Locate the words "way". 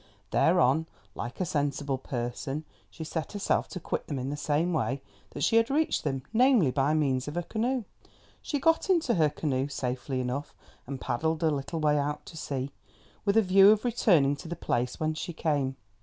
4.73-5.03, 11.81-11.99